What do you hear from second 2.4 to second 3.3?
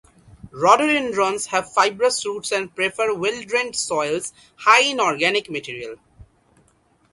and prefer